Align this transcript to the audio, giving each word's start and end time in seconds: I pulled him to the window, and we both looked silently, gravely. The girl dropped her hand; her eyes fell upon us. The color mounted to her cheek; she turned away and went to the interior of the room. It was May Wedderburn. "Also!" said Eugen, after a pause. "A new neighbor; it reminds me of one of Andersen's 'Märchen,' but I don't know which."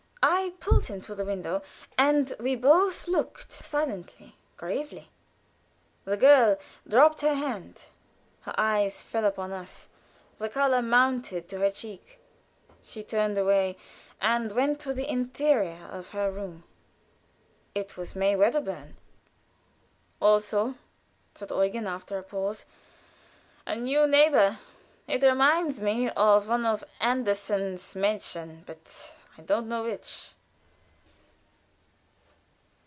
I 0.23 0.53
pulled 0.59 0.85
him 0.85 1.01
to 1.01 1.15
the 1.15 1.25
window, 1.25 1.63
and 1.97 2.31
we 2.39 2.55
both 2.55 3.07
looked 3.07 3.51
silently, 3.51 4.35
gravely. 4.55 5.09
The 6.05 6.15
girl 6.17 6.57
dropped 6.87 7.21
her 7.21 7.33
hand; 7.33 7.85
her 8.41 8.53
eyes 8.55 9.01
fell 9.01 9.25
upon 9.25 9.51
us. 9.51 9.89
The 10.37 10.47
color 10.49 10.83
mounted 10.83 11.49
to 11.49 11.57
her 11.59 11.71
cheek; 11.71 12.19
she 12.83 13.01
turned 13.01 13.35
away 13.35 13.77
and 14.19 14.51
went 14.51 14.79
to 14.81 14.93
the 14.93 15.09
interior 15.09 15.87
of 15.89 16.11
the 16.11 16.31
room. 16.31 16.65
It 17.73 17.97
was 17.97 18.15
May 18.15 18.35
Wedderburn. 18.35 18.97
"Also!" 20.21 20.75
said 21.33 21.49
Eugen, 21.49 21.87
after 21.87 22.19
a 22.19 22.23
pause. 22.23 22.65
"A 23.65 23.75
new 23.75 24.05
neighbor; 24.05 24.59
it 25.07 25.23
reminds 25.23 25.79
me 25.79 26.09
of 26.11 26.47
one 26.49 26.65
of 26.65 26.83
Andersen's 26.99 27.95
'Märchen,' 27.95 28.63
but 28.67 29.15
I 29.37 29.41
don't 29.43 29.69
know 29.69 29.83
which." 29.85 30.33